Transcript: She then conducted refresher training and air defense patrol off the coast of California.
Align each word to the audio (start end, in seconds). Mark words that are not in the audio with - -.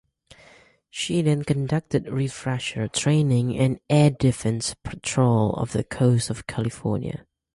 She 0.89 1.21
then 1.21 1.43
conducted 1.43 2.07
refresher 2.09 2.87
training 2.87 3.55
and 3.59 3.79
air 3.87 4.09
defense 4.09 4.73
patrol 4.73 5.51
off 5.51 5.73
the 5.73 5.83
coast 5.83 6.31
of 6.31 6.47
California. 6.47 7.27